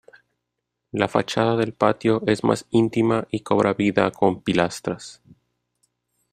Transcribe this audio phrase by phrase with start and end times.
[0.93, 5.21] La fachada del patio es más íntima y cobra vida con pilastras.